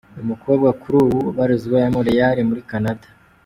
Uyu 0.13 0.29
mukobwa 0.31 0.67
kuri 0.81 0.95
ubu 1.03 1.17
ubarizwa 1.29 1.77
i 1.87 1.89
Montreal 1.93 2.37
muri 2.49 2.61
Canada. 2.69 3.07